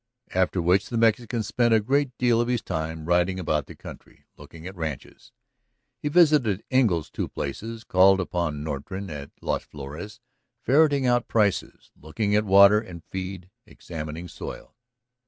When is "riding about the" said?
3.05-3.75